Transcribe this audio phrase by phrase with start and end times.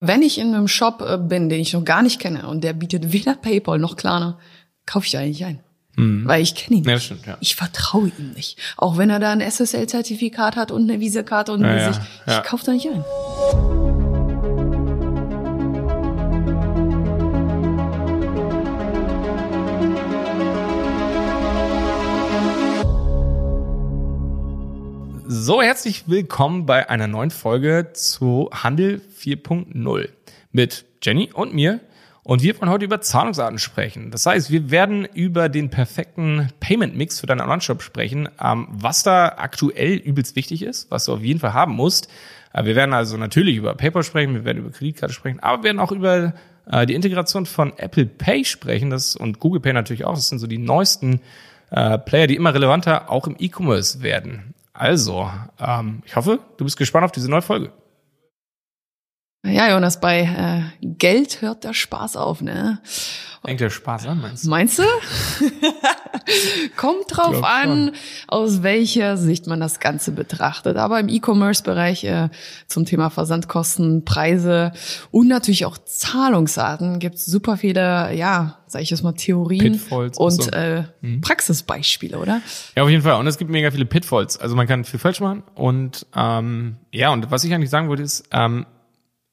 [0.00, 2.72] Wenn ich in einem Shop äh, bin, den ich noch gar nicht kenne und der
[2.72, 4.38] bietet weder PayPal noch Klarna,
[4.86, 5.60] kaufe ich da eigentlich ein.
[5.96, 6.26] Mhm.
[6.26, 6.90] Weil ich kenne ihn nicht.
[6.90, 7.36] Ja, stimmt, ja.
[7.40, 8.58] Ich vertraue ihm nicht.
[8.78, 11.90] Auch wenn er da ein SSL-Zertifikat hat und eine Visakarte und Ja, ja,
[12.26, 12.38] ja.
[12.38, 13.89] Ich kaufe da nicht ein.
[25.32, 30.08] So, herzlich willkommen bei einer neuen Folge zu Handel 4.0
[30.50, 31.78] mit Jenny und mir.
[32.24, 34.10] Und wir wollen heute über Zahlungsarten sprechen.
[34.10, 39.36] Das heißt, wir werden über den perfekten Payment-Mix für deinen Online-Shop sprechen, ähm, was da
[39.36, 42.08] aktuell übelst wichtig ist, was du auf jeden Fall haben musst.
[42.52, 45.66] Äh, wir werden also natürlich über PayPal sprechen, wir werden über Kreditkarte sprechen, aber wir
[45.66, 46.34] werden auch über
[46.68, 50.14] äh, die Integration von Apple Pay sprechen das, und Google Pay natürlich auch.
[50.14, 51.20] Das sind so die neuesten
[51.70, 54.54] äh, Player, die immer relevanter auch im E-Commerce werden.
[54.80, 57.70] Also, ähm, ich hoffe, du bist gespannt auf diese neue Folge.
[59.44, 62.80] Ja, Jonas, bei äh, Geld hört der Spaß auf, ne?
[63.44, 64.48] Fängt der Spaß an, meinst du?
[64.48, 64.82] Meinst du?
[66.76, 67.92] Kommt drauf Glaub an,
[68.28, 70.76] aus welcher Sicht man das Ganze betrachtet.
[70.76, 72.28] Aber im E-Commerce-Bereich äh,
[72.66, 74.72] zum Thema Versandkosten, Preise
[75.10, 80.18] und natürlich auch Zahlungsarten gibt es super viele, ja, sag ich jetzt mal, Theorien Pitfalls,
[80.18, 80.50] und so.
[80.50, 80.84] äh,
[81.20, 82.40] Praxisbeispiele, oder?
[82.76, 83.18] Ja, auf jeden Fall.
[83.18, 84.38] Und es gibt mega viele Pitfalls.
[84.38, 85.42] Also man kann viel falsch machen.
[85.54, 88.66] Und ähm, ja, und was ich eigentlich sagen wollte ist, ähm,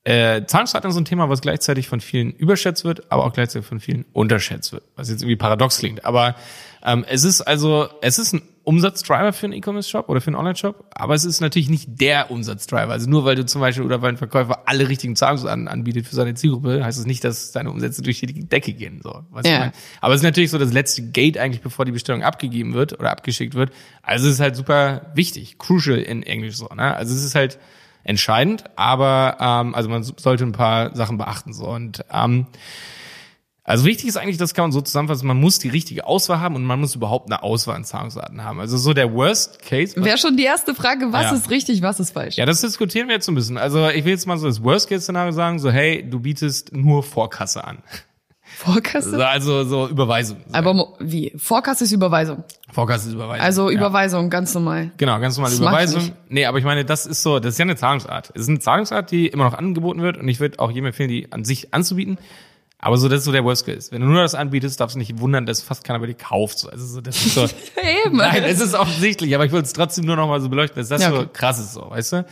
[0.07, 3.67] äh, Zahlungsarten ist so ein Thema, was gleichzeitig von vielen überschätzt wird, aber auch gleichzeitig
[3.67, 4.83] von vielen unterschätzt wird.
[4.95, 6.05] Was jetzt irgendwie paradox klingt.
[6.05, 6.35] Aber
[6.81, 10.85] ähm, es ist also, es ist ein Umsatzdriver für einen E-Commerce-Shop oder für einen Online-Shop,
[10.91, 12.89] aber es ist natürlich nicht der Umsatzdriver.
[12.89, 16.15] Also nur weil du zum Beispiel oder weil ein Verkäufer alle richtigen Zahlungsarten anbietet für
[16.15, 19.01] seine Zielgruppe, heißt es nicht, dass seine Umsätze durch die Decke gehen.
[19.03, 19.73] So, Ja.
[19.99, 23.11] Aber es ist natürlich so das letzte Gate eigentlich, bevor die Bestellung abgegeben wird oder
[23.11, 23.71] abgeschickt wird.
[24.03, 26.67] Also es ist halt super wichtig, crucial in Englisch so.
[26.67, 26.95] Ne?
[26.95, 27.59] Also es ist halt
[28.07, 32.47] entscheidend, aber ähm, also man sollte ein paar Sachen beachten so und ähm,
[33.63, 36.55] also wichtig ist eigentlich, das kann man so zusammenfassen, man muss die richtige Auswahl haben
[36.55, 38.61] und man muss überhaupt eine Auswahl an Zahlungsarten haben.
[38.61, 39.93] Also so der Worst Case.
[40.01, 41.33] Wäre schon die erste Frage, was Ja.
[41.33, 42.37] ist richtig, was ist falsch?
[42.37, 43.57] Ja, das diskutieren wir jetzt so ein bisschen.
[43.57, 46.71] Also ich will jetzt mal so das Worst Case Szenario sagen, so hey, du bietest
[46.73, 47.79] nur Vorkasse an.
[48.41, 49.11] Vorkasse?
[49.11, 50.37] So, Also so Überweisung.
[50.53, 51.33] Aber wie?
[51.35, 52.45] Vorkasse ist Überweisung.
[52.77, 53.43] Vorkasse ist Überweisung.
[53.43, 53.77] Also ja.
[53.77, 54.91] Überweisung, ganz normal.
[54.97, 56.11] Genau, ganz normale Das Überweisung.
[56.29, 58.31] Nee, aber ich meine, das ist so, das ist ja eine Zahlungsart.
[58.35, 61.09] Es ist eine Zahlungsart, die immer noch angeboten wird und ich würde auch jedem empfehlen,
[61.09, 62.19] die an sich anzubieten.
[62.77, 63.91] Aber so, das ist so der Worst Case.
[63.91, 66.59] Wenn du nur das anbietest, darfst du nicht wundern, dass fast keiner bei dir kauft.
[66.59, 67.41] So, Also so, das ist so,
[68.05, 68.17] Eben.
[68.17, 70.89] nein, es ist offensichtlich, aber ich wollte es trotzdem nur noch mal so beleuchten, dass
[70.89, 71.29] das Ja, so okay.
[71.33, 72.25] krass ist, so, weißt du?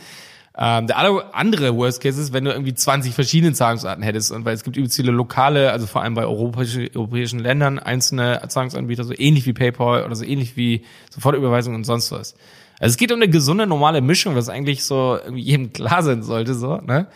[0.58, 0.96] Ähm, der
[1.34, 4.76] andere Worst Case ist, wenn du irgendwie 20 verschiedene Zahlungsarten hättest und weil es gibt
[4.76, 9.52] übelst viele lokale, also vor allem bei europäische, europäischen Ländern, einzelne Zahlungsanbieter, so ähnlich wie
[9.52, 12.34] PayPal oder so ähnlich wie Sofortüberweisung und sonst was.
[12.78, 16.22] Also es geht um eine gesunde, normale Mischung, was eigentlich so irgendwie jedem klar sein
[16.22, 17.06] sollte, so, ne?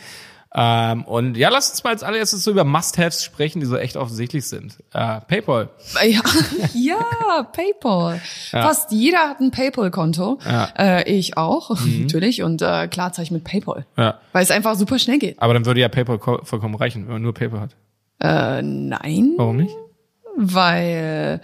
[0.52, 3.96] Ähm, und ja, lass uns mal als allererstes so über Must-Haves sprechen, die so echt
[3.96, 4.78] offensichtlich sind.
[4.92, 5.68] Äh, PayPal.
[6.04, 6.20] Ja,
[6.74, 8.20] ja PayPal.
[8.50, 10.40] Fast jeder hat ein PayPal-Konto.
[10.44, 10.66] Ja.
[10.76, 10.84] Mhm.
[10.84, 12.42] Äh, ich auch, natürlich.
[12.42, 13.86] Und äh, klar zahle ich mit PayPal.
[13.96, 14.18] Ja.
[14.32, 15.40] Weil es einfach super schnell geht.
[15.40, 17.76] Aber dann würde ja PayPal ko- vollkommen reichen, wenn man nur PayPal hat.
[18.20, 19.74] Äh, nein, Warum nicht?
[20.36, 21.40] weil...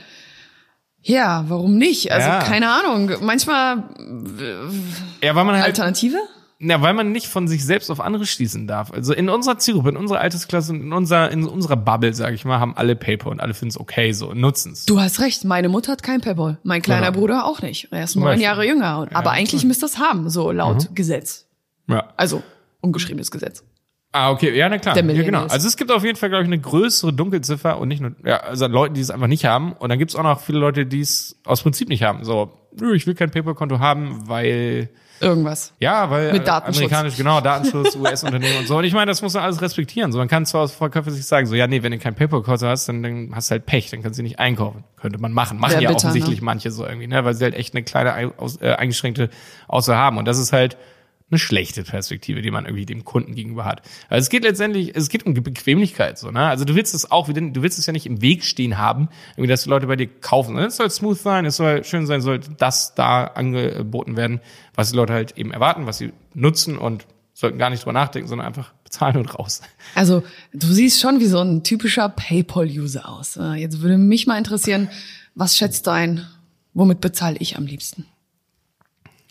[1.02, 2.10] Ja, warum nicht?
[2.10, 2.40] Also Ja.
[2.40, 3.12] keine Ahnung.
[3.20, 3.84] Manchmal
[5.22, 6.16] Ja, weil man halt, Alternative?
[6.58, 8.90] Ja, weil man nicht von sich selbst auf andere schließen darf.
[8.90, 12.58] Also in unserer Zielgruppe, in unserer Altersklasse, in unserer, in unserer Bubble, sage ich mal,
[12.60, 14.86] haben alle PayPal und alle finden es okay so und nutzen es.
[14.86, 16.58] Du hast recht, meine Mutter hat kein PayPal.
[16.62, 17.20] Mein kleiner Genau.
[17.20, 17.88] Bruder auch nicht.
[17.90, 18.40] Er ist neun.
[18.40, 19.06] Jahre jünger.
[19.12, 21.46] Aber eigentlich müsste es haben, so laut Gesetz.
[21.88, 22.12] Ja.
[22.16, 22.42] Also
[22.80, 23.62] ungeschriebenes Gesetz.
[24.18, 24.94] Ah, okay, ja, na klar.
[24.94, 25.42] Der ja, genau.
[25.46, 28.38] Also es gibt auf jeden Fall, glaube ich, eine größere Dunkelziffer und nicht nur, ja,
[28.38, 29.72] also an Leuten, die es einfach nicht haben.
[29.72, 32.24] Und dann gibt es auch noch viele Leute, die es aus Prinzip nicht haben.
[32.24, 32.50] So,
[32.80, 34.88] nö, ich will kein PayPal-Konto haben, weil
[35.18, 35.72] Irgendwas.
[35.80, 36.76] Ja, weil Mit Datenschutz.
[36.84, 38.76] amerikanisch, genau, Datenschutz, US-Unternehmen und so.
[38.76, 40.12] Und ich meine, das muss man alles respektieren.
[40.12, 42.66] So, man kann zwar als Verkäufer sich sagen, so, ja, nee, wenn du kein PayPal-Konto
[42.66, 44.84] hast, dann, dann hast du halt Pech, dann kannst du nicht einkaufen.
[45.00, 45.58] Könnte man machen.
[45.58, 46.44] Machen Wär ja bitter, offensichtlich ne?
[46.44, 49.30] manche so irgendwie, ne, weil sie halt echt eine kleine, ei- aus, äh, eingeschränkte
[49.68, 50.18] Auswahl haben.
[50.18, 50.76] Und das ist halt
[51.28, 53.82] eine schlechte Perspektive, die man irgendwie dem Kunden gegenüber hat.
[54.08, 56.46] Also es geht letztendlich, es geht um Bequemlichkeit, so, ne?
[56.46, 59.48] Also du willst es auch, du willst es ja nicht im Weg stehen haben, irgendwie,
[59.48, 60.56] dass die Leute bei dir kaufen.
[60.58, 64.40] Es soll smooth sein, es soll schön sein, soll das da angeboten werden,
[64.74, 68.28] was die Leute halt eben erwarten, was sie nutzen und sollten gar nicht drüber nachdenken,
[68.28, 69.62] sondern einfach bezahlen und raus.
[69.94, 70.22] Also,
[70.54, 73.36] du siehst schon wie so ein typischer PayPal-User aus.
[73.36, 74.88] Äh, Jetzt würde mich mal interessieren,
[75.34, 76.26] was schätzt du ein?
[76.72, 78.06] Womit bezahle ich am liebsten?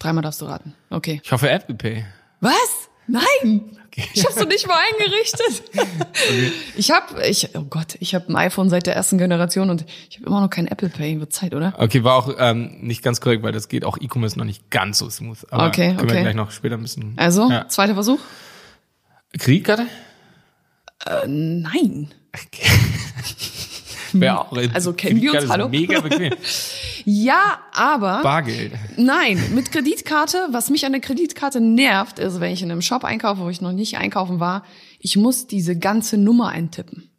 [0.06, 0.76] Dreimal darfst du raten.
[0.92, 1.20] Okay.
[1.24, 2.06] Ich hoffe Apple Pay.
[2.40, 2.90] Was?
[3.08, 3.78] Nein!
[4.14, 5.64] Ich hab's doch nicht mal eingerichtet.
[6.76, 10.18] Ich hab, ich, oh Gott, ich habe ein iPhone seit der ersten Generation und ich
[10.18, 11.20] habe immer noch kein Apple Pay.
[11.20, 11.74] Wird Zeit, oder?
[11.80, 15.00] Okay, war auch ähm, nicht ganz korrekt, weil das geht auch E-Commerce noch nicht ganz
[15.00, 15.38] so smooth.
[15.50, 16.22] Aber Okay, können wir okay.
[16.22, 17.14] gleich noch später ein bisschen.
[17.18, 17.68] Also, Ja.
[17.68, 18.20] zweiter Versuch.
[19.40, 19.88] Kreditkarte?
[21.06, 22.14] Äh, nein.
[24.22, 25.70] Wäre auch Also kennen wir uns, hallo?
[25.70, 26.34] Mega bequem.
[27.08, 28.74] Ja, aber Bargeld.
[28.98, 33.04] nein, mit Kreditkarte, was mich an der Kreditkarte nervt, ist, wenn ich in einem Shop
[33.04, 34.64] einkaufe, wo ich noch nicht einkaufen war,
[35.00, 37.12] ich muss diese ganze Nummer eintippen.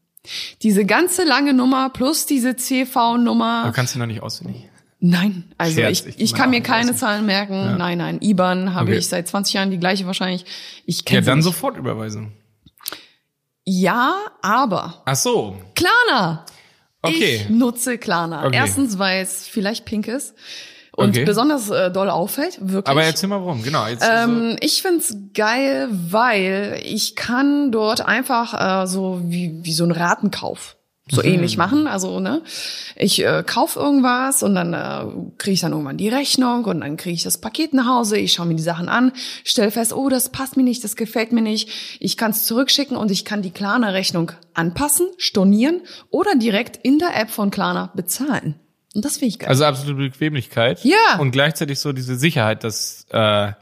[0.62, 3.62] Diese ganze lange Nummer plus diese CV-Nummer.
[3.66, 4.68] Du kannst du noch nicht auswendig.
[4.98, 6.96] Nein, also Scherz, ich, ich ich kann mir keine außen.
[6.96, 7.76] Zahlen merken.
[7.78, 8.98] Nein, nein, IBAN habe Okay.
[8.98, 10.44] ich seit 20 Jahren die gleiche wahrscheinlich.
[10.84, 11.56] Ich Ja, kenne dann sie nicht.
[11.56, 12.32] Sofortüberweisung.
[13.64, 15.56] Ja, aber Ach so.
[15.74, 16.44] Klarna.
[17.06, 17.36] Okay.
[17.44, 18.46] Ich nutze Klarna.
[18.46, 18.56] Okay.
[18.56, 20.34] Erstens, weil es vielleicht pink ist
[20.92, 21.24] und Okay.
[21.24, 22.86] besonders äh, doll auffällt, wirklich.
[22.90, 23.62] Aber erzähl mal warum.
[23.62, 23.86] Genau.
[23.86, 29.84] Jetzt Ähm, ich find's geil, weil ich kann dort einfach äh, so wie, wie so
[29.84, 30.76] ein Ratenkauf
[31.08, 31.28] so Mhm.
[31.28, 31.86] ähnlich machen.
[31.86, 32.42] Also, ne,
[32.96, 35.04] ich äh, kauf irgendwas und dann äh,
[35.38, 38.32] kriege ich dann irgendwann die Rechnung und dann kriege ich das Paket nach Hause, ich
[38.32, 39.12] schaue mir die Sachen an,
[39.44, 41.68] stelle fest, oh, das passt mir nicht, das gefällt mir nicht.
[42.00, 47.16] Ich kann es zurückschicken und ich kann die Klarna-Rechnung anpassen, stornieren oder direkt in der
[47.16, 48.56] App von Klarna bezahlen.
[48.94, 49.48] Und das finde ich geil.
[49.50, 50.82] Also absolute Bequemlichkeit.
[50.82, 51.18] Ja.
[51.18, 53.52] Und gleichzeitig so diese Sicherheit, dass, äh,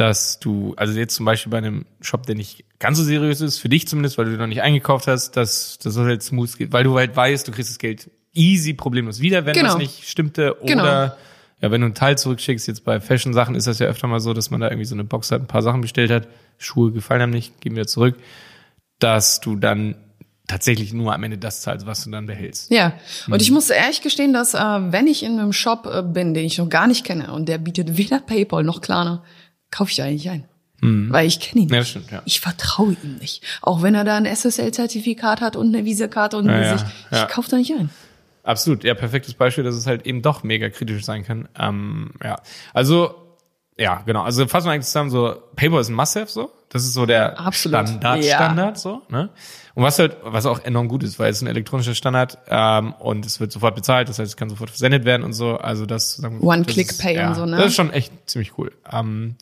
[0.00, 3.58] dass du, also jetzt zum Beispiel bei einem Shop, der nicht ganz so seriös ist,
[3.58, 6.72] für dich zumindest, weil du noch nicht eingekauft hast, dass, dass das halt smooth geht,
[6.72, 9.68] weil du halt weißt, du kriegst das Geld easy, problemlos wieder, wenn Genau.
[9.68, 10.56] das nicht stimmte.
[10.64, 10.82] Genau.
[10.82, 11.16] Oder
[11.60, 14.32] ja, wenn du einen Teil zurückschickst, jetzt bei Fashion-Sachen ist das ja öfter mal so,
[14.32, 16.28] dass man da irgendwie so eine Box hat, ein paar Sachen bestellt hat,
[16.58, 18.14] Schuhe gefallen einem nicht, gehen wieder zurück,
[18.98, 19.96] dass du dann
[20.46, 22.70] tatsächlich nur am Ende das zahlst, was du dann behältst.
[22.70, 22.94] Ja,
[23.26, 23.40] und Mhm.
[23.40, 26.56] ich muss ehrlich gestehen, dass äh, wenn ich in einem Shop äh, bin, den ich
[26.58, 29.22] noch gar nicht kenne und der bietet weder PayPal noch Klarna,
[29.70, 30.44] kaufe ich eigentlich ein.
[30.80, 31.74] Weil ich kenne ihn Mhm.
[31.74, 31.80] Ja, nicht.
[31.80, 32.22] das stimmt, ja.
[32.24, 33.42] Ich vertraue ihm nicht.
[33.62, 36.86] Auch wenn er da ein SSL-Zertifikat hat und eine Visakarte und Ja, ja, Gesicht.
[37.10, 37.26] Ich ja.
[37.26, 37.90] kaufe da nicht ein.
[38.44, 41.48] Absolut, ja, perfektes Beispiel, dass es halt eben doch mega kritisch sein kann.
[41.58, 42.40] Ähm, ja,
[42.72, 43.12] also,
[43.78, 44.22] ja, genau.
[44.22, 46.50] Also fassen wir eigentlich zusammen, so, PayPal ist ein Must-Have, so.
[46.70, 47.88] Das ist so der Absolut.
[47.88, 48.36] Standard, Ja.
[48.36, 49.30] Standard, so, ne?
[49.74, 52.92] Und was halt, was auch enorm gut ist, weil es ist ein elektronischer Standard, ähm,
[52.98, 55.56] und es wird sofort bezahlt, das heißt, es kann sofort versendet werden und so.
[55.56, 57.56] Also das, zusammen- One-Click-Pay ist- und so, ne?
[57.56, 58.72] Das ist schon echt ziemlich cool.
[58.92, 59.36] Ähm,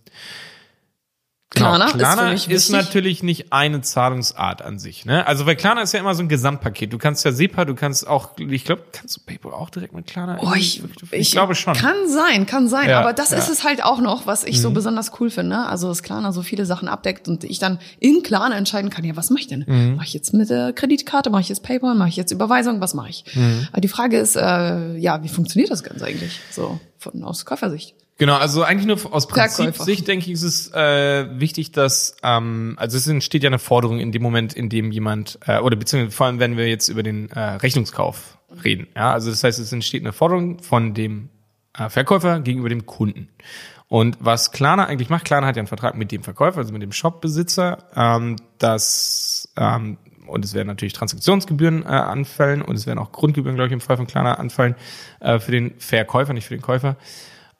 [1.50, 2.70] Klarna ist für Klarna mich ist, wichtig.
[2.72, 5.04] natürlich nicht eine Zahlungsart an sich.
[5.04, 5.25] Ne?
[5.28, 6.93] Also weil Klarna ist ja immer so ein Gesamtpaket.
[6.93, 10.06] Du kannst ja SEPA, du kannst auch, ich glaube, kannst du PayPal auch direkt mit
[10.08, 10.38] Klarna?
[10.40, 10.82] Oh, ich,
[11.12, 11.75] ich glaube schon.
[11.75, 12.88] Kann sein, kann sein.
[12.88, 13.37] Ja, aber das ja.
[13.37, 13.43] Mhm.
[13.43, 15.58] ist es halt auch noch, was ich so besonders cool finde.
[15.58, 19.14] Also, dass Klarna so viele Sachen abdeckt und ich dann in Klarna entscheiden kann, ja,
[19.16, 19.64] was mache ich denn?
[19.66, 19.94] Mhm.
[19.96, 22.94] Mache ich jetzt mit der Kreditkarte, mache ich jetzt PayPal, mache ich jetzt Überweisung, was
[22.94, 23.25] mache ich?
[23.34, 23.69] Mhm.
[23.70, 26.40] Aber die Frage ist, äh, ja, wie funktioniert das Ganze eigentlich?
[26.50, 27.94] So, von aus Käufersicht.
[28.18, 29.28] Genau, also eigentlich nur aus.
[29.28, 33.98] Prinzipsicht denke ich, ist es äh, wichtig, dass ähm, also es entsteht ja eine Forderung
[33.98, 37.02] in dem Moment, in dem jemand äh, oder beziehungsweise vor allem, wenn wir jetzt über
[37.02, 38.86] den äh, Rechnungskauf reden.
[38.96, 41.28] Ja, also das heißt, es entsteht eine Forderung von dem
[41.78, 43.28] äh, Verkäufer gegenüber dem Kunden.
[43.88, 46.82] Und was Klarna eigentlich macht, Klarna hat ja einen Vertrag mit dem Verkäufer, also mit
[46.82, 52.98] dem Shopbesitzer, ähm, dass ähm, und es werden natürlich Transaktionsgebühren äh, anfallen und es werden
[52.98, 54.74] auch Grundgebühren, glaube ich, im Fall von Klarna anfallen
[55.20, 56.96] äh, für den Verkäufer, nicht für den Käufer.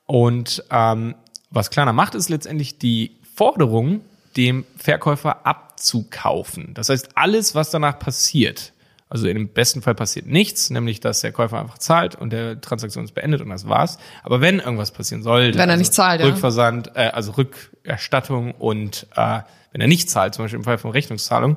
[0.07, 1.15] Und ähm,
[1.51, 4.01] was Klarna macht, ist letztendlich die Forderung,
[4.37, 6.75] dem Verkäufer abzukaufen.
[6.75, 8.73] Das heißt, alles, was danach passiert,
[9.09, 13.05] also im besten Fall passiert nichts, nämlich dass der Käufer einfach zahlt und der Transaktion
[13.05, 13.99] ist beendet und das war's.
[14.25, 16.27] Aber wenn irgendwas passieren sollte, Wenn er also nicht zahlt, ja.
[16.27, 19.41] Rückversand, äh, also Rückerstattung und äh,
[19.73, 21.57] wenn er nicht zahlt, zum Beispiel im Fall von Rechnungszahlung,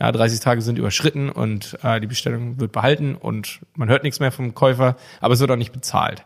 [0.00, 4.20] ja, 30 Tage sind überschritten und äh, die Bestellung wird behalten und man hört nichts
[4.20, 6.24] mehr vom Käufer, aber es wird auch nicht bezahlt.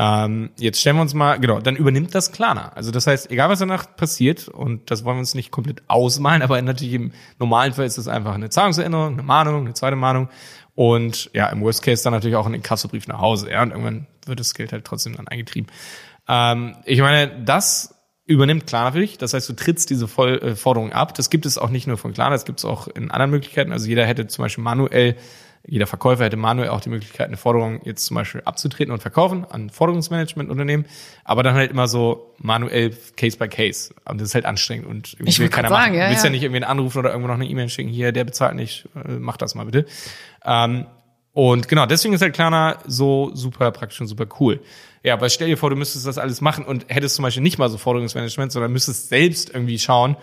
[0.00, 2.68] Ähm, jetzt stellen wir uns mal, genau, dann übernimmt das Klarna.
[2.68, 6.40] Also das heißt, egal was danach passiert, und das wollen wir uns nicht komplett ausmalen,
[6.42, 10.28] aber natürlich im normalen Fall ist das einfach eine Zahlungserinnerung, eine Mahnung, eine zweite Mahnung
[10.76, 13.50] und ja, im Worst Case dann natürlich auch ein Inkassobrief nach Hause.
[13.50, 15.68] Ja, und irgendwann wird das Geld halt trotzdem dann eingetrieben.
[16.28, 19.18] Ähm, ich meine, das übernimmt Klarna für dich.
[19.18, 21.14] Das heißt, du trittst diese Voll äh, Forderung ab.
[21.14, 23.72] Das gibt es auch nicht nur von Klarna, das gibt es auch in anderen Möglichkeiten.
[23.72, 25.16] Also jeder hätte zum Beispiel manuell,
[25.68, 29.44] jeder Verkäufer hätte manuell auch die Möglichkeit, eine Forderung jetzt zum Beispiel abzutreten und verkaufen
[29.48, 30.86] an Forderungsmanagementunternehmen,
[31.24, 33.94] aber dann halt immer so manuell Case by Case.
[34.06, 35.84] Und das ist halt anstrengend und irgendwie Ich will keiner grad machen.
[35.84, 36.32] sagen, ja, du willst ja ja.
[36.32, 39.12] nicht irgendwie einen anrufen oder irgendwo noch eine E-Mail schicken, hier, der bezahlt nicht, äh,
[39.18, 39.84] mach das mal bitte.
[40.44, 40.86] Ähm,
[41.32, 44.60] und genau, deswegen ist halt Klarna so super praktisch und super cool.
[45.04, 47.58] Ja, aber stell dir vor, du müsstest das alles machen und hättest zum Beispiel nicht
[47.58, 50.16] mal so Forderungsmanagement, sondern müsstest selbst irgendwie schauen,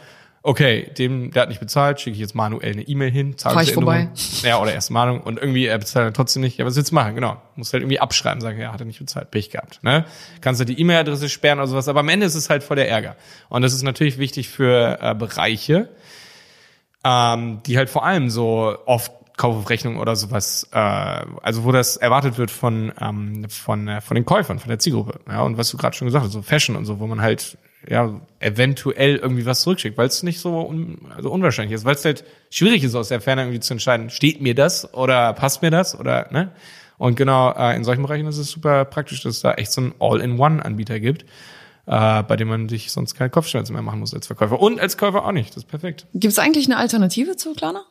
[0.45, 3.73] okay, dem, der hat nicht bezahlt, schicke ich jetzt manuell eine E-Mail hin, Fahr ich
[3.73, 4.11] Zahlungserinnerung.
[4.43, 6.57] Ja, oder erste Mahnung und irgendwie, er bezahlt dann trotzdem nicht.
[6.57, 7.15] Ja, was willst du machen?
[7.15, 7.41] Genau.
[7.55, 9.83] Musst halt irgendwie abschreiben, sagen, ja, hat er nicht bezahlt, Pech gehabt.
[9.83, 10.05] Ne?
[10.41, 12.89] Kannst du die E-Mail-Adresse sperren oder sowas, aber am Ende ist es halt voll der
[12.89, 13.15] Ärger.
[13.49, 15.89] Und das ist natürlich wichtig für äh, Bereiche,
[17.03, 21.71] ähm, die halt vor allem so oft Kauf auf Rechnung oder sowas, äh, also wo
[21.71, 25.19] das erwartet wird von ähm, von äh, von den Käufern, von der Zielgruppe.
[25.27, 27.57] Ja, und was du gerade schon gesagt hast, so Fashion und so, wo man halt
[27.87, 32.05] ja, eventuell irgendwie was zurückschickt, weil es nicht so un, also unwahrscheinlich ist, weil es
[32.05, 35.71] halt schwierig ist, aus der Ferne irgendwie zu entscheiden, steht mir das oder passt mir
[35.71, 36.51] das oder, ne?
[36.97, 39.81] Und genau, äh, in solchen Bereichen ist es super praktisch, dass es da echt so
[39.81, 41.23] einen All-in-One-Anbieter gibt,
[41.87, 44.59] äh, bei dem man sich sonst keine Kopfschmerzen mehr machen muss als Verkäufer.
[44.61, 45.49] Und als Käufer auch nicht.
[45.49, 46.07] Das ist perfekt.
[46.13, 47.83] Gibt es eigentlich eine Alternative zu Klarna?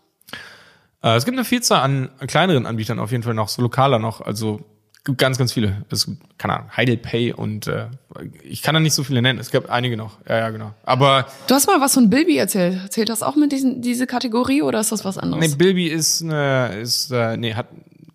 [1.02, 4.22] Äh, es gibt eine Vielzahl an kleineren Anbietern auf jeden Fall noch, so lokaler noch.
[4.22, 4.64] Also
[5.04, 5.84] gibt ganz, ganz viele.
[5.90, 7.86] Es gibt, keine Ahnung, Heidelpay und äh,
[8.42, 9.38] ich kann da nicht so viele nennen.
[9.38, 10.18] Es gibt einige noch.
[10.28, 10.72] Ja, ja, genau.
[10.84, 12.92] Aber Du hast mal was von Bilby erzählt.
[12.92, 15.46] Zählt das auch mit diesen, diese Kategorie oder ist das was anderes?
[15.46, 17.66] nee, Bilby ist eine, ist, äh, nee, hat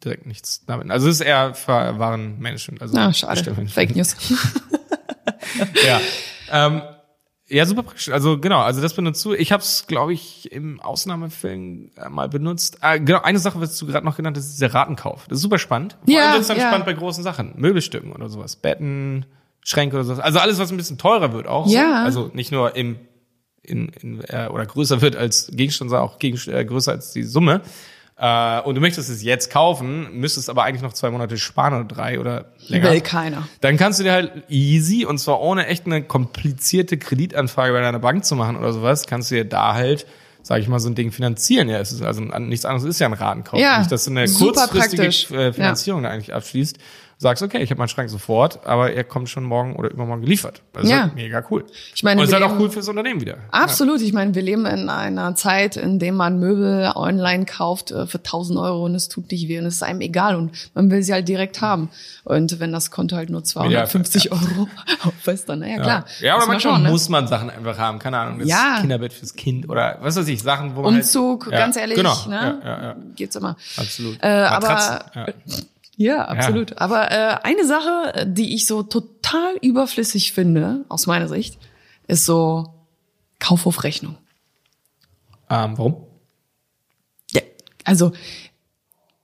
[0.03, 0.89] direkt nichts damit.
[0.89, 2.81] Also es ist eher für Warenmanagement.
[2.81, 3.55] Also Ah, schade.
[3.67, 4.15] Fake News.
[5.85, 5.99] ja.
[6.51, 6.81] Ähm,
[7.49, 8.09] ja, super praktisch.
[8.09, 9.33] Also genau, also das benutzt du.
[9.33, 12.77] Ich habe es, glaube ich, im Ausnahmefällen äh, mal benutzt.
[12.81, 15.25] Äh, genau, eine Sache, was du gerade noch genannt hast, ist der Ratenkauf.
[15.27, 15.97] Das ist super spannend.
[16.05, 16.67] Vor Ja, allem wird's dann ja.
[16.67, 17.53] spannend bei großen Sachen.
[17.57, 18.55] Möbelstücken oder sowas.
[18.55, 19.25] Betten,
[19.63, 20.19] Schränke oder sowas.
[20.19, 21.67] Also alles, was ein bisschen teurer wird auch.
[21.67, 22.09] Ja.
[22.11, 22.21] So.
[22.21, 22.97] Also nicht nur im
[23.61, 27.23] in, in, äh, oder größer wird als Gegenstand, sondern auch gegen, äh, größer als die
[27.23, 27.61] Summe.
[28.21, 31.85] Äh, und du möchtest es jetzt kaufen, müsstest aber eigentlich noch zwei Monate sparen oder
[31.85, 32.91] drei oder länger.
[32.91, 33.47] Will keiner.
[33.61, 37.99] Dann kannst du dir halt easy und zwar ohne echt eine komplizierte Kreditanfrage bei deiner
[37.99, 40.05] Bank zu machen oder sowas, kannst du dir da halt,
[40.43, 41.69] sag ich mal, so ein Ding finanzieren.
[41.69, 43.59] Ja, es ist also nichts anderes ist ja ein Ratenkauf.
[43.59, 45.31] Ja, Nicht, dass du eine kurzfristige praktisch.
[45.31, 46.77] äh, Finanzierung da eigentlich abschließt.
[47.21, 50.61] Sagst, okay, ich habe meinen Schrank sofort, aber er kommt schon morgen oder übermorgen geliefert.
[50.71, 51.01] Das ist Ja.
[51.01, 51.65] halt mega cool.
[51.93, 53.39] Ich meine, und ist halt auch cool fürs Unternehmen wieder.
[53.51, 53.99] Absolut.
[53.99, 58.19] Ich meine, wir leben in einer Zeit, in der man Möbel online kauft äh, für
[58.19, 61.03] 1000 Euro und es tut nicht weh und es ist einem egal und man will
[61.03, 61.89] sie halt direkt haben.
[62.23, 64.69] Und wenn das Konto halt nur 250 Euro
[65.03, 66.05] aufweist, dann, naja, klar.
[66.21, 66.89] Ja, aber manchmal schauen, ne?
[66.89, 67.99] muss man Sachen einfach haben.
[67.99, 68.77] Keine Ahnung, das Ja.
[68.79, 71.97] Kinderbett fürs Kind oder was weiß ich, Sachen, wo man Umzug, halt, Ja, ganz ehrlich,
[71.97, 72.59] genau, ne?
[72.63, 73.57] Ja, ja, ja, Geht's immer.
[73.75, 74.17] absolut.
[74.23, 75.01] Äh, aber-
[75.99, 76.15] Ja.
[76.15, 76.77] Ja, absolut.
[76.77, 81.59] Aber äh, eine Sache, äh, die ich so total überflüssig finde, aus meiner Sicht,
[82.07, 82.73] ist so
[83.39, 84.15] Kauf auf Rechnung.
[85.49, 86.07] Ähm, warum?
[87.31, 87.41] Ja.
[87.83, 88.13] Also,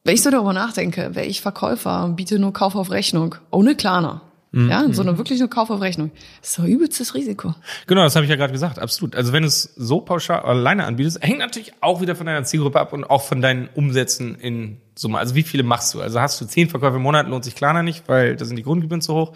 [0.03, 3.75] wenn ich so darüber nachdenke, wäre ich Verkäufer und biete nur Kauf auf Rechnung, ohne
[3.75, 4.21] Klarna.
[4.55, 4.69] Mhm.
[4.69, 6.11] Ja, sondern wirklich nur Kauf auf Rechnung.
[6.39, 7.53] Das ist doch übelstes Risiko.
[7.87, 9.13] Genau, das habe ich ja gerade gesagt, absolut.
[9.13, 12.79] Also wenn du es so pauschal alleine anbietest, hängt natürlich auch wieder von deiner Zielgruppe
[12.79, 15.19] ab und auch von deinen Umsätzen in Summe.
[15.19, 15.99] Also wie viele machst du?
[15.99, 18.63] Also hast du zehn Verkäufe im Monat, lohnt sich Klarna nicht, weil da sind die
[18.63, 19.33] Grundgebühren zu hoch.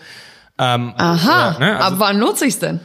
[0.57, 1.75] Ähm, Aha, ja, ne?
[1.75, 2.79] also, aber wann nutze ich's denn?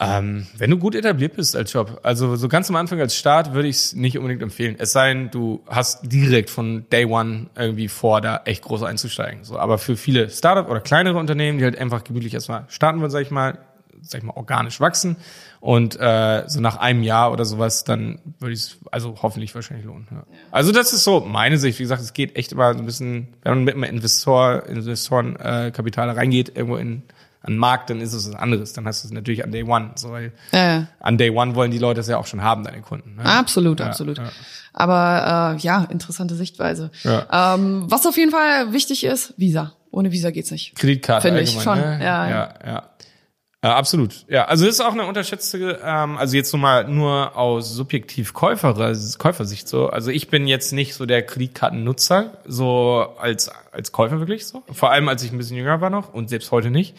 [0.00, 3.52] Ähm, wenn du gut etabliert bist als Job, also so ganz am Anfang als Start
[3.52, 4.76] würde ich es nicht unbedingt empfehlen.
[4.78, 9.42] Es sei denn, du hast direkt von Day One irgendwie vor, da echt groß einzusteigen.
[9.42, 13.10] So, aber für viele Startup oder kleinere Unternehmen, die halt einfach gemütlich erstmal starten wollen,
[13.10, 13.58] sag ich mal,
[14.00, 15.16] sag ich mal, organisch wachsen
[15.58, 19.84] und äh, so nach einem Jahr oder sowas, dann würde ich es also hoffentlich wahrscheinlich
[19.84, 20.06] lohnen.
[20.12, 20.22] Ja.
[20.52, 21.80] Also das ist so meine Sicht.
[21.80, 25.66] Wie gesagt, es geht echt immer so ein bisschen, wenn man mit einem Investor, Investorenkapital
[25.66, 27.02] äh, Kapital reingeht, irgendwo in
[27.48, 28.74] an den Markt, dann ist es was anderes.
[28.74, 29.92] Dann hast du es natürlich an Day One.
[29.96, 30.86] So, weil ja.
[31.00, 33.16] an Day One wollen die Leute das ja auch schon haben, deine Kunden.
[33.16, 33.24] Ne?
[33.24, 34.18] Absolut, Ja, absolut.
[34.18, 34.30] ja.
[34.74, 36.90] Aber äh, ja, interessante Sichtweise.
[37.02, 37.54] Ja.
[37.54, 39.72] Ähm, was auf jeden Fall wichtig ist, Visa.
[39.90, 40.76] Ohne Visa geht's nicht.
[40.76, 41.78] Kreditkarte Finde ich schon.
[41.78, 41.98] Ne?
[42.02, 42.90] Ja, ja, ja.
[43.64, 44.24] Ja, absolut.
[44.28, 48.32] Ja, also das ist auch eine unterschätzte, ähm, also jetzt nur mal nur aus subjektiv
[48.32, 49.88] Käufer, Käufersicht so.
[49.88, 54.62] Also ich bin jetzt nicht so der Kreditkartennutzer, so als als Käufer wirklich so.
[54.70, 56.94] Vor allem als ich ein bisschen jünger war noch und selbst heute nicht.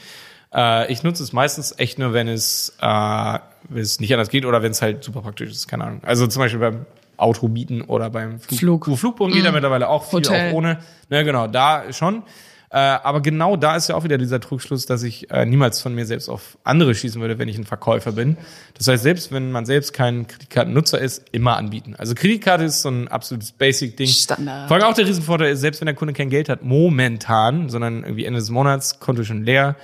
[0.54, 3.40] Äh, ich nutze es meistens echt nur, wenn es äh,
[3.70, 6.02] wenn es nicht anders geht oder wenn es halt super praktisch ist, keine Ahnung.
[6.04, 6.86] Also zum Beispiel beim
[7.18, 8.60] Auto mieten oder beim Flug.
[8.60, 8.88] Flug.
[8.88, 10.52] Wo Flugbuchen geht ja mittlerweile auch viel, Hotel.
[10.52, 10.80] auch ohne.
[11.10, 12.24] Ne, genau, da schon.
[12.72, 15.96] Äh, aber genau da ist ja auch wieder dieser Trugschluss, dass ich äh, niemals von
[15.96, 18.38] mir selbst auf andere schießen würde, wenn ich ein Verkäufer bin.
[18.78, 21.96] Das heißt, selbst wenn man selbst kein Kreditkartennutzer ist, immer anbieten.
[21.98, 24.08] Also Kreditkarte ist so ein absolutes Basic-Ding.
[24.08, 24.68] Standard.
[24.68, 28.04] Vor allem auch der Riesenvorteil ist, selbst wenn der Kunde kein Geld hat, momentan, sondern
[28.04, 29.76] irgendwie Ende des Monats, Konto schon leer,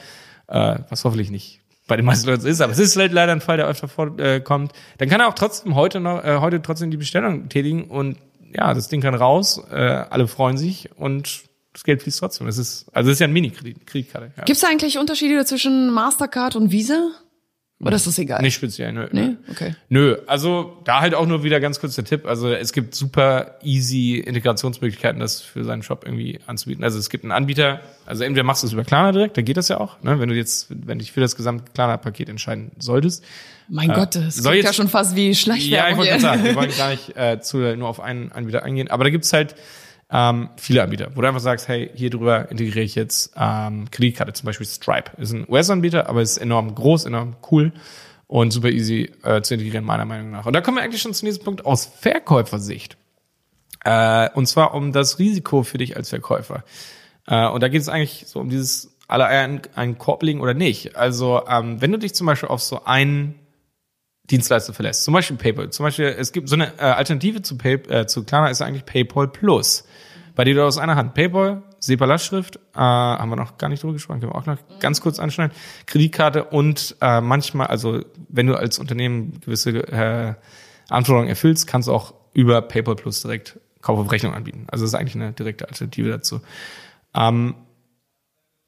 [0.48, 3.42] äh, was hoffentlich nicht bei den meisten Leuten ist, aber es ist halt leider ein
[3.42, 4.20] Fall, der öfter vorkommt,
[4.72, 8.18] äh, dann kann er auch trotzdem heute noch, äh, heute trotzdem die Bestellung tätigen und
[8.56, 12.48] ja, das Ding kann raus, äh, alle freuen sich und das Geld fließt trotzdem.
[12.48, 14.32] Das ist, also das ist ja ein Mini-Kreditkarte.
[14.38, 14.44] Ja.
[14.46, 17.12] Gibt's da eigentlich Unterschiede zwischen Mastercard und Visa?
[17.82, 18.42] Oder ist das egal?
[18.42, 19.08] Nicht speziell, nö.
[19.12, 19.36] Nee?
[19.52, 19.76] Okay.
[19.90, 22.26] Nö, also da halt auch nur wieder ganz kurz der Tipp.
[22.26, 26.86] Also es gibt super easy Integrationsmöglichkeiten, das für seinen Shop irgendwie anzubieten.
[26.86, 29.58] Also es gibt einen Anbieter, also entweder machst du es über Klarna direkt, da geht
[29.58, 30.20] das ja auch, ne?
[30.22, 33.26] wenn du jetzt, wenn dich für das gesamte Klarna-Paket entscheiden solltest.
[33.68, 35.98] Mein Gott, das soll klingt ja schon fast wie Ja, ich Schleichwerbung.
[35.98, 39.04] wollte gerade sagen, wir wollen gar nicht äh, zu, nur auf einen Anbieter eingehen, aber
[39.04, 39.56] da gibt's halt
[40.12, 44.34] ähm, viele Anbieter, wo du einfach sagst, hey, hier drüber integriere ich jetzt ähm, Kreditkarte,
[44.34, 45.12] zum Beispiel Stripe.
[45.18, 47.74] Ist ein US-Anbieter, aber ist enorm groß, enorm cool
[48.28, 50.46] und super easy äh, zu integrieren, meiner Meinung nach.
[50.46, 52.98] Und da kommen wir eigentlich schon zu diesem Punkt aus Verkäufersicht.
[53.84, 56.64] Äh, und zwar um das Risiko für dich als Verkäufer.
[57.28, 60.42] Äh, und da geht es eigentlich so um dieses alle Eier in einen Korb legen
[60.42, 60.96] oder nicht.
[60.96, 63.36] Also ähm, wenn du dich zum Beispiel auf so einen
[64.32, 67.76] Dienstleister verlässt, zum Beispiel PayPal, zum Beispiel es gibt so eine äh, Alternative zu, Pay,
[67.90, 69.86] äh, zu Klarna ist eigentlich PayPal Plus,
[70.36, 73.94] bei dir du aus einer Hand PayPal, SEPA-Lastschrift, äh, haben wir noch gar nicht drüber
[73.94, 75.56] gesprochen, können wir auch noch ganz kurz anschneiden,
[75.86, 80.34] Kreditkarte und äh, manchmal, also wenn du als Unternehmen gewisse äh,
[80.90, 84.66] Anforderungen erfüllst, kannst du auch über PayPal Plus direkt Kauf auf Rechnung anbieten.
[84.68, 86.42] Also das ist eigentlich eine direkte Alternative dazu.
[87.14, 87.54] Ähm,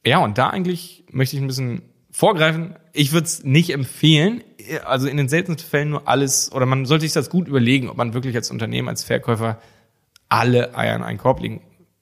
[0.05, 2.75] ja, und da eigentlich möchte ich ein bisschen vorgreifen.
[2.93, 4.43] Ich würde es nicht empfehlen,
[4.85, 7.97] also in den seltensten Fällen nur alles, oder man sollte sich das gut überlegen, ob
[7.97, 9.59] man wirklich als Unternehmen, als Verkäufer
[10.29, 11.61] alle Eier in einen Korb legen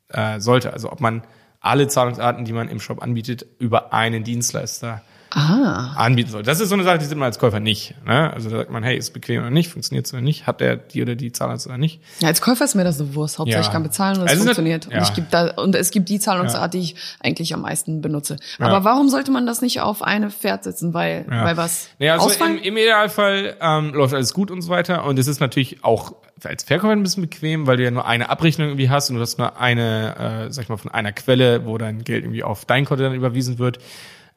[0.10, 0.74] äh, sollte.
[0.74, 1.24] Also ob man
[1.60, 5.02] alle Zahlungsarten, die man im Shop anbietet, über einen Dienstleister
[5.38, 5.94] Ah.
[5.98, 6.44] anbieten soll.
[6.44, 7.94] Das ist so eine Sache, die sieht man als Käufer nicht.
[8.06, 8.32] Ne?
[8.34, 10.78] Also da sagt man, hey, ist bequem oder nicht, funktioniert es oder nicht, hat der
[10.78, 12.00] die oder die Zahlungsart oder nicht.
[12.22, 13.38] Ja, als Käufer ist mir das so Wurst.
[13.38, 13.72] Hauptsächlich Ja.
[13.74, 14.86] kann bezahlen und es Also funktioniert.
[14.86, 15.00] eine- ja.
[15.02, 18.38] Und, ich gibt da, und es gibt die Zahlungsart, die ich eigentlich am meisten benutze.
[18.60, 18.68] Ja.
[18.68, 20.94] Aber warum sollte man das nicht auf eine Pferd setzen?
[20.94, 21.44] Weil, Ja.
[21.44, 21.90] weil was?
[22.00, 25.04] Ja, also im, im Idealfall ähm, läuft alles gut und so weiter.
[25.04, 28.30] Und es ist natürlich auch als Verkäufer ein bisschen bequem, weil du ja nur eine
[28.30, 31.66] Abrechnung irgendwie hast und du hast nur eine, äh, sag ich mal, von einer Quelle,
[31.66, 33.80] wo dein Geld irgendwie auf dein Konto dann überwiesen wird.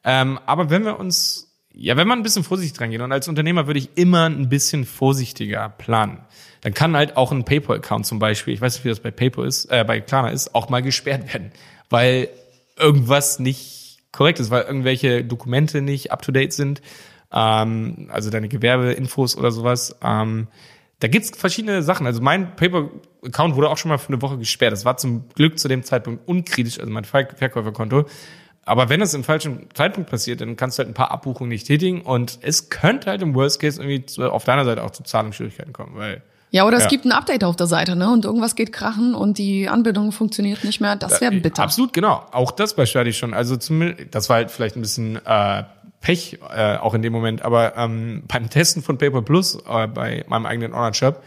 [0.03, 3.27] Ähm, aber wenn wir uns, ja, wenn man ein bisschen vorsichtig dran geht und als
[3.27, 6.19] Unternehmer würde ich immer ein bisschen vorsichtiger planen.
[6.61, 9.47] Dann kann halt auch ein PayPal-Account zum Beispiel, ich weiß nicht, wie das bei PayPal
[9.47, 11.51] ist, äh, bei Klarna ist, auch mal gesperrt werden,
[11.89, 12.27] weil
[12.77, 16.81] irgendwas nicht korrekt ist, weil irgendwelche Dokumente nicht up to date sind,
[17.31, 19.95] ähm, also deine Gewerbeinfos oder sowas.
[20.03, 20.47] Ähm,
[20.99, 22.05] da gibt's verschiedene Sachen.
[22.05, 24.73] Also mein PayPal-Account wurde auch schon mal für eine Woche gesperrt.
[24.73, 28.05] Das war zum Glück zu dem Zeitpunkt unkritisch, also mein Ver- Verkäuferkonto.
[28.69, 31.67] Aber wenn es im falschen Zeitpunkt passiert, dann kannst du halt ein paar Abbuchungen nicht
[31.67, 35.03] tätigen und es könnte halt im Worst Case irgendwie zu, auf deiner Seite auch zu
[35.03, 36.21] Zahlungsschwierigkeiten kommen, weil
[36.51, 36.89] Ja, oder es Ja.
[36.89, 38.11] gibt ein Update auf der Seite, ne?
[38.11, 40.95] Und irgendwas geht krachen und die Anbindung funktioniert nicht mehr.
[40.95, 41.61] Das wäre bitter.
[41.61, 42.23] Absolut, genau.
[42.31, 43.33] Auch das Beispiel hatte ich schon.
[43.35, 45.63] Also zumindest, das war halt vielleicht ein bisschen äh,
[46.01, 50.23] Pech äh, auch in dem Moment, aber ähm, beim Testen von Paper Plus äh, bei
[50.27, 51.21] meinem eigenen Online-Shop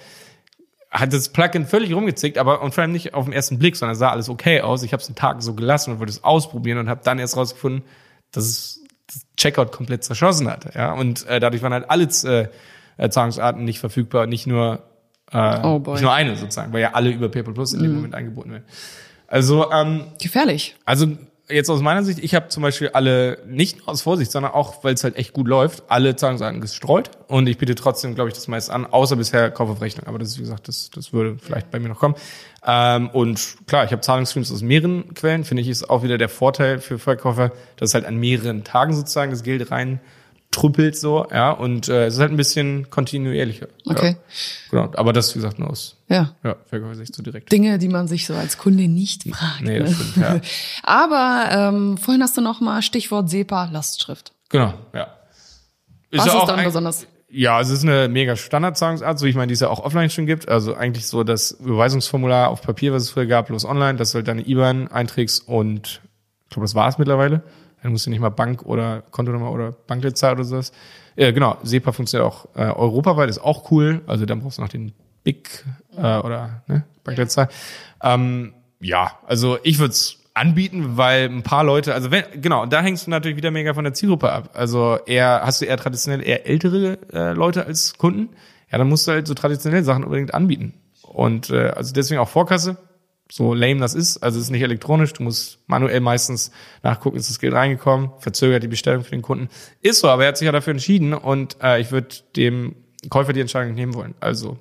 [0.93, 3.97] hat das Plugin völlig rumgezickt, aber und vor allem nicht auf den ersten Blick, sondern
[3.97, 4.83] sah alles okay aus.
[4.83, 7.37] Ich habe es einen Tag so gelassen und wollte es ausprobieren und habe dann erst
[7.37, 7.83] rausgefunden,
[8.31, 10.75] dass es das Checkout komplett zerschossen hat.
[10.75, 12.49] Ja, und äh, dadurch waren halt alle äh,
[12.99, 14.83] äh, Zahlungsarten nicht verfügbar, nicht nur
[15.33, 18.15] äh, Oh nicht nur eine sozusagen, weil ja alle über PayPal Plus in dem Moment
[18.15, 18.65] angeboten werden.
[19.27, 20.77] Also ähm, Gefährlich.
[20.85, 21.07] also
[21.53, 24.83] jetzt aus meiner Sicht, ich habe zum Beispiel alle, nicht nur aus Vorsicht, sondern auch,
[24.85, 27.11] weil es halt echt gut läuft, alle Zahlungsarten gestreut.
[27.29, 30.07] Und ich biete trotzdem, glaube ich, das meiste an, außer bisher Kauf auf Rechnung.
[30.07, 32.15] Aber das ist, wie gesagt, das, das würde vielleicht bei mir noch kommen.
[32.67, 35.45] Ähm, und klar, ich habe Zahlungsstreams aus mehreren Quellen.
[35.45, 39.31] Finde ich, ist auch wieder der Vorteil für Verkäufer, dass halt an mehreren Tagen sozusagen
[39.31, 40.01] das Geld rein
[40.53, 43.67] trüppelt so, ja, und äh, es ist halt ein bisschen kontinuierlicher.
[43.87, 44.17] Okay.
[44.71, 44.97] Ja, genau.
[44.97, 46.35] Aber das, wie gesagt, nur aus Ja.
[46.45, 47.51] ja, Verkäufersicht so direkt.
[47.51, 49.63] Dinge, die man sich so als Kunde nicht fragt.
[49.63, 50.41] Nee, das stimmt, ja.
[50.83, 54.33] Aber ähm, vorhin hast du noch mal Stichwort SEPA Lastschrift.
[54.51, 55.09] Genau, ja.
[56.13, 57.07] Was ja ist dann besonders?
[57.31, 60.27] Ja, es ist eine mega Standardzahlungsart, so ich meine, die es ja auch offline schon
[60.27, 60.51] gibt.
[60.51, 64.17] Also eigentlich so das Überweisungsformular auf Papier, was es früher gab, bloß online, dass du
[64.17, 66.03] halt deine IBAN einträgst und
[66.45, 67.43] ich glaube, das war es mittlerweile.
[67.83, 70.73] Dann musst du nicht mal Bank oder Kontonummer oder Bankleitzahl oder sowas.
[71.17, 74.03] Äh, genau, SEPA funktioniert auch äh, europaweit, ist auch cool.
[74.07, 74.93] Also dann brauchst du noch den
[75.25, 75.65] BIC
[75.97, 77.49] äh, oder ne, Bankleitzahl.
[78.03, 82.81] Ähm, ja, also ich würde es anbieten, weil ein paar Leute, also wenn, genau, da
[82.81, 84.51] hängst du natürlich wieder mega von der Zielgruppe ab.
[84.55, 88.31] Also eher, hast du eher traditionell eher ältere äh, Leute als Kunden,
[88.71, 90.75] ja, dann musst du halt so traditionelle Sachen unbedingt anbieten.
[91.03, 92.79] Und äh, also deswegen auch Vorkasse,
[93.35, 96.51] so lame das ist, also es ist nicht elektronisch, du musst manuell meistens
[96.83, 99.49] nachgucken, ist das Geld reingekommen, verzögert die Bestellung für den Kunden.
[99.81, 102.77] Ist so, aber er hat sich ja dafür entschieden und äh, ich würde dem
[103.09, 104.15] Käufer die Entscheidung nicht nehmen wollen.
[104.21, 104.59] Also,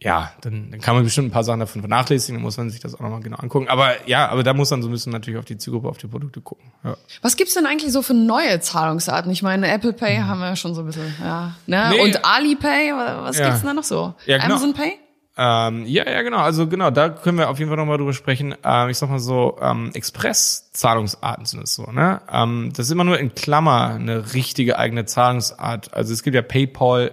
[0.00, 2.78] ja, dann, dann kann man bestimmt ein paar Sachen davon vernachlässigen, dann muss man sich
[2.80, 3.68] das auch nochmal genau angucken.
[3.68, 6.06] Aber ja, aber da muss man so ein bisschen natürlich auf die Zielgruppe, auf die
[6.06, 6.70] Produkte gucken.
[6.84, 6.96] Ja.
[7.22, 9.30] Was gibt's denn eigentlich so für neue Zahlungsarten?
[9.32, 11.54] Ich meine, Apple Pay haben wir schon so ein bisschen, ja.
[11.66, 11.88] Ne?
[11.90, 12.00] Nee.
[12.00, 13.46] Und Alipay, wa- was Ja.
[13.46, 14.14] gibt's denn da noch so?
[14.26, 14.54] Ja, genau.
[14.54, 14.92] Amazon Pay?
[15.40, 16.38] Ähm, ja, ja, genau.
[16.38, 18.56] Also genau, da können wir auf jeden Fall nochmal drüber sprechen.
[18.64, 22.20] Ähm, ich sag mal so, ähm, Express-Zahlungsarten sind es so, ne?
[22.30, 25.94] Ähm, das ist immer nur in Klammer eine richtige eigene Zahlungsart.
[25.94, 27.12] Also es gibt ja PayPal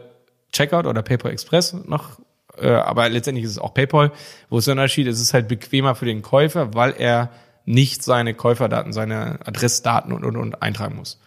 [0.51, 2.19] Checkout oder PayPal Express noch,
[2.59, 4.11] äh, aber letztendlich ist es auch PayPal.
[4.49, 5.07] Wo ist der Unterschied?
[5.07, 7.29] Es ist halt bequemer für den Käufer, weil er
[7.65, 11.19] nicht seine Käuferdaten, seine Adressdaten und, und, und eintragen muss.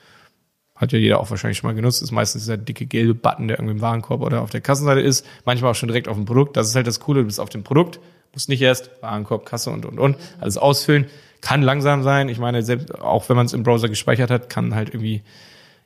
[0.77, 2.03] Hat ja jeder auch wahrscheinlich schon mal genutzt.
[2.03, 5.27] Ist meistens dieser dicke gelbe Button, der irgendwie im Warenkorb oder auf der Kassenseite ist.
[5.45, 6.57] Manchmal auch schon direkt auf dem Produkt.
[6.57, 7.21] Das ist halt das Coole.
[7.21, 7.99] Du bist auf dem Produkt
[8.33, 11.07] Muss nicht erst Warenkorb, Kasse und, und, und, alles ausfüllen.
[11.41, 12.29] Kann langsam sein.
[12.29, 15.23] Ich meine, selbst, auch wenn man es im Browser gespeichert hat, kann halt irgendwie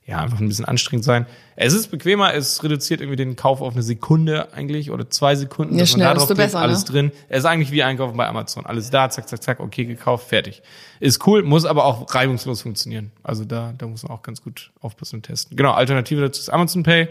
[0.05, 1.27] ja, einfach ein bisschen anstrengend sein.
[1.55, 5.79] Es ist bequemer, es reduziert irgendwie den Kauf auf eine Sekunde eigentlich oder zwei Sekunden.
[5.79, 6.91] Ja, schnell, desto besser, alles ne?
[6.91, 7.13] drin.
[7.29, 8.67] Es ist eigentlich wie Einkaufen bei Amazon.
[8.67, 10.63] Alles da, zack, zack, zack, okay, gekauft, fertig.
[10.99, 13.13] Ist cool, muss aber auch reibungslos funktionieren.
[13.23, 15.57] Also da, da muss man auch ganz gut aufpassen und testen.
[15.57, 17.09] Genau, Alternative dazu ist Amazon Pay.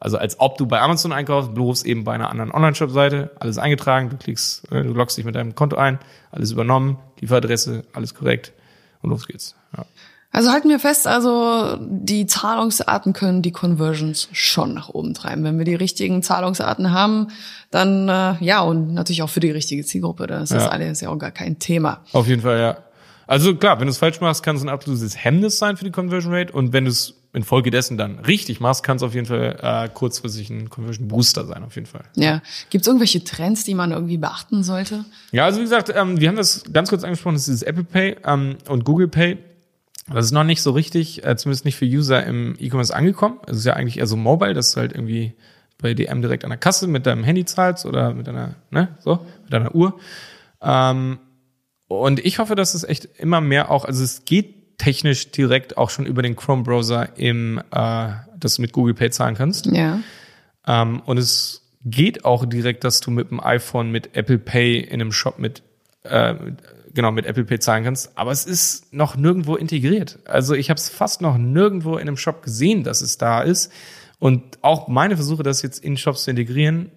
[0.00, 3.30] Also als ob du bei Amazon einkaufst, bloß eben bei einer anderen Online-Shop-Seite.
[3.38, 6.00] Alles eingetragen, du klickst, äh, du loggst dich mit deinem Konto ein,
[6.32, 8.52] alles übernommen, Lieferadresse, alles korrekt
[9.00, 9.54] und los geht's.
[9.76, 9.86] Ja.
[10.32, 15.44] Also halten wir fest, also die Zahlungsarten können die Conversions schon nach oben treiben.
[15.44, 17.28] Wenn wir die richtigen Zahlungsarten haben,
[17.70, 20.26] dann äh, ja und natürlich auch für die richtige Zielgruppe.
[20.26, 20.68] Das ist ja.
[20.68, 22.00] alles ja auch gar kein Thema.
[22.12, 22.78] Auf jeden Fall, ja.
[23.26, 25.90] Also klar, wenn du es falsch machst, kann es ein absolutes Hemmnis sein für die
[25.90, 26.52] Conversion Rate.
[26.52, 30.50] Und wenn du es infolgedessen dann richtig machst, kann es auf jeden Fall äh, kurzfristig
[30.50, 32.04] ein Conversion Booster sein, auf jeden Fall.
[32.14, 32.42] Ja.
[32.70, 35.04] Gibt es irgendwelche Trends, die man irgendwie beachten sollte?
[35.30, 38.16] Ja, also wie gesagt, ähm, wir haben das ganz kurz angesprochen, das ist Apple Pay
[38.24, 39.38] ähm, und Google Pay
[40.08, 43.38] das ist noch nicht so richtig, äh, zumindest nicht für User im E-Commerce angekommen.
[43.46, 45.34] Es ist ja eigentlich eher so mobile, dass du halt irgendwie
[45.78, 49.24] bei DM direkt an der Kasse mit deinem Handy zahlst oder mit deiner, ne, so,
[49.44, 49.98] mit deiner Uhr.
[50.60, 51.18] Ähm,
[51.88, 55.90] und ich hoffe, dass es echt immer mehr auch, also es geht technisch direkt auch
[55.90, 59.66] schon über den Chrome-Browser im, äh, dass du mit Google Pay zahlen kannst.
[59.66, 60.00] Ja.
[60.66, 65.00] Ähm, und es geht auch direkt, dass du mit dem iPhone mit Apple Pay in
[65.00, 65.62] einem Shop mit
[66.04, 66.34] äh,
[66.94, 70.18] genau mit Apple Pay zahlen kannst, aber es ist noch nirgendwo integriert.
[70.24, 73.72] Also ich habe es fast noch nirgendwo in einem Shop gesehen, dass es da ist.
[74.18, 76.92] Und auch meine Versuche, das jetzt in Shops zu integrieren,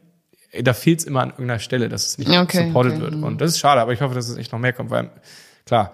[0.61, 3.01] da fehlt es immer an irgendeiner Stelle, dass es nicht okay, supported okay.
[3.01, 3.15] wird.
[3.15, 5.09] Und das ist schade, aber ich hoffe, dass es echt noch mehr kommt, weil
[5.65, 5.93] klar.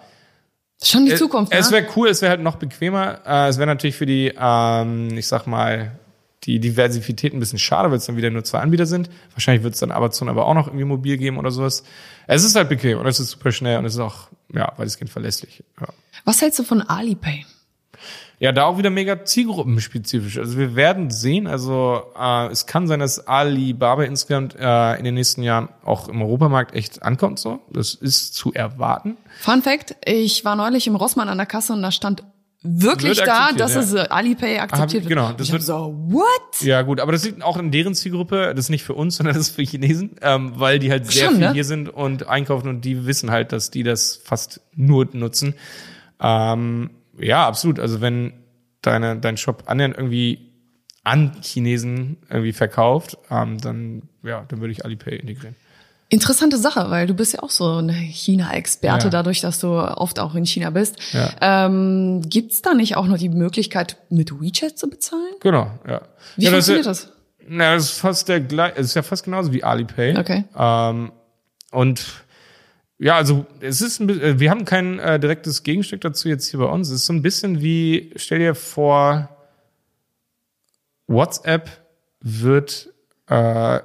[0.83, 1.53] Schon die Zukunft.
[1.53, 3.19] Es, es wäre cool, es wäre halt noch bequemer.
[3.25, 5.99] Äh, es wäre natürlich für die, ähm, ich sag mal,
[6.43, 9.10] die Diversität ein bisschen schade, weil es dann wieder nur zwei Anbieter sind.
[9.34, 11.84] Wahrscheinlich wird es dann Amazon aber auch noch irgendwie mobil geben oder sowas.
[12.27, 15.12] Es ist halt bequem und es ist super schnell und es ist auch, ja, weitestgehend
[15.12, 15.63] verlässlich.
[15.80, 15.88] Ja.
[16.25, 17.45] Was hältst du von Alipay?
[18.39, 20.39] Ja, da auch wieder mega zielgruppenspezifisch.
[20.39, 25.13] Also wir werden sehen, also äh, es kann sein, dass Alibaba insgesamt äh, in den
[25.13, 27.60] nächsten Jahren auch im Europamarkt echt ankommt so.
[27.69, 29.15] Das ist zu erwarten.
[29.41, 32.23] Fun Fact, ich war neulich im Rossmann an der Kasse und da stand
[32.63, 33.82] wirklich da, dass ja.
[33.82, 36.62] es äh, Alipay akzeptiert Hab, genau, das wird so, what?
[36.62, 39.36] Ja, gut, aber das liegt auch in deren Zielgruppe, das ist nicht für uns, sondern
[39.36, 41.54] das ist für Chinesen, ähm, weil die halt sehr Schon, viel ne?
[41.54, 45.56] hier sind und einkaufen und die wissen halt, dass die das fast nur nutzen.
[46.19, 47.80] Ähm, ja, absolut.
[47.80, 48.34] Also wenn
[48.82, 50.52] deine, dein Shop annähernd irgendwie
[51.04, 55.56] an Chinesen irgendwie verkauft, ähm, dann, ja, dann würde ich Alipay integrieren.
[56.13, 59.10] Interessante Sache, weil du bist ja auch so ein China-Experte, ja.
[59.10, 60.97] dadurch, dass du oft auch in China bist.
[61.13, 61.30] Ja.
[61.39, 65.34] Ähm, Gibt da nicht auch noch die Möglichkeit, mit WeChat zu bezahlen?
[65.39, 66.02] Genau, ja.
[66.36, 67.04] Wie ja, funktioniert das?
[67.06, 67.13] das?
[67.47, 70.17] Na, das ist fast der gleich, es ist ja fast genauso wie Alipay.
[70.17, 70.43] Okay.
[70.54, 71.13] Ähm,
[71.71, 72.06] und
[73.00, 76.50] ja, also es ist ein bisschen, äh, wir haben kein äh, direktes Gegenstück dazu jetzt
[76.50, 76.89] hier bei uns.
[76.89, 79.30] Es ist so ein bisschen wie, stell dir vor,
[81.08, 81.69] WhatsApp
[82.19, 82.89] wird
[83.30, 83.80] äh,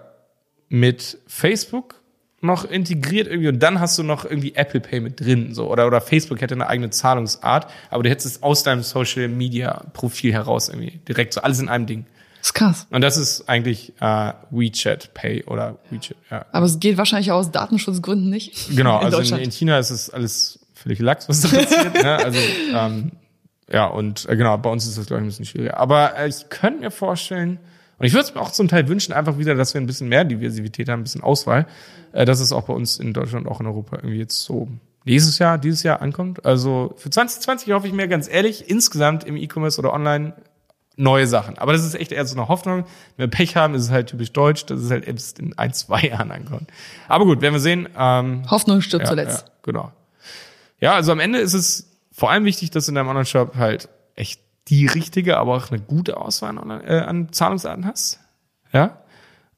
[0.68, 2.02] mit Facebook
[2.46, 5.86] noch integriert irgendwie und dann hast du noch irgendwie Apple Pay mit drin, so oder
[5.86, 10.32] oder Facebook hätte eine eigene Zahlungsart, aber du hättest es aus deinem Social Media Profil
[10.32, 12.06] heraus irgendwie direkt so alles in einem Ding.
[12.38, 12.86] Das ist krass.
[12.90, 16.16] Und das ist eigentlich äh, WeChat Pay oder WeChat.
[16.30, 16.46] Ja.
[16.52, 18.76] Aber es geht wahrscheinlich aus Datenschutzgründen nicht.
[18.76, 21.94] Genau, in also in, in, China ist es alles völlig lax, was da passiert.
[21.94, 22.16] ne?
[22.16, 22.38] Also
[22.74, 23.12] ähm,
[23.70, 25.76] ja und äh, genau, bei uns ist das glaube ich ein bisschen schwieriger.
[25.76, 27.58] Aber äh, ich könnte mir vorstellen
[27.98, 30.08] und ich würde es mir auch zum Teil wünschen, einfach wieder, dass wir ein bisschen
[30.08, 31.66] mehr Diversität haben, ein bisschen Auswahl,
[32.12, 34.68] äh, dass es auch bei uns in Deutschland, auch in Europa irgendwie jetzt so
[35.04, 36.44] nächstes Jahr, dieses Jahr ankommt.
[36.44, 40.34] Also für 2020 hoffe ich mir ganz ehrlich, insgesamt im E-Commerce oder online
[40.96, 41.58] neue Sachen.
[41.58, 42.84] Aber das ist echt eher so eine Hoffnung.
[43.16, 45.72] Wenn wir Pech haben, ist es halt typisch deutsch, dass es halt erst in ein,
[45.72, 46.70] zwei Jahren ankommt.
[47.08, 47.88] Aber gut, werden wir sehen.
[47.96, 49.46] Ähm, Hoffnung stirbt ja, zuletzt.
[49.46, 49.92] Ja, genau.
[50.80, 54.40] Ja, also am Ende ist es vor allem wichtig, dass in deinem Online-Shop halt echt
[54.68, 58.20] die richtige, aber auch eine gute Auswahl an, äh, an Zahlungsarten hast.
[58.72, 58.98] Ja.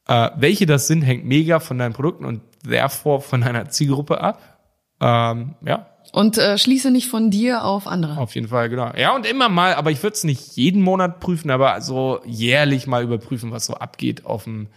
[0.07, 4.59] Äh, welche das sind, hängt mega von deinen Produkten und therefore von deiner Zielgruppe ab.
[5.01, 5.87] Ähm, ja.
[6.11, 8.17] Und äh, schließe nicht von dir auf andere.
[8.17, 8.91] Auf jeden Fall, genau.
[8.97, 12.87] Ja, und immer mal, aber ich würde es nicht jeden Monat prüfen, aber so jährlich
[12.87, 14.67] mal überprüfen, was so abgeht auf dem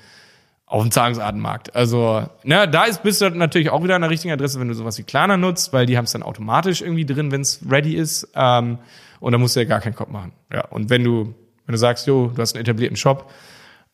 [0.72, 1.76] auf dem Zahlungsartenmarkt.
[1.76, 4.74] Also, ne, da ist, bist du natürlich auch wieder an der richtigen Adresse, wenn du
[4.74, 7.94] sowas wie Klarna nutzt, weil die haben es dann automatisch irgendwie drin, wenn es ready
[7.94, 8.26] ist.
[8.34, 8.78] Ähm,
[9.20, 10.32] und dann musst du ja gar keinen Kopf machen.
[10.50, 11.34] Ja, und wenn du,
[11.66, 13.30] wenn du sagst, jo, du hast einen etablierten Shop,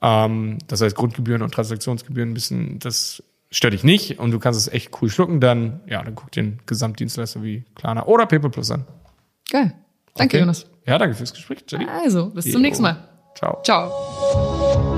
[0.00, 4.60] ähm, das heißt Grundgebühren und Transaktionsgebühren ein bisschen, das stört dich nicht und du kannst
[4.60, 8.70] es echt cool schlucken, dann, ja, dann guck den Gesamtdienstleister wie Klarna oder PayPal Plus
[8.70, 8.84] an.
[9.50, 9.72] Geil.
[10.14, 10.40] Danke, okay.
[10.42, 10.66] Jonas.
[10.86, 11.86] Ja, danke fürs Gespräch, Jenny.
[11.88, 13.08] Also, bis zum nächsten Mal.
[13.34, 13.62] Ciao.
[13.64, 14.97] Ciao.